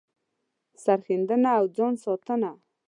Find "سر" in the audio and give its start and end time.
0.83-0.99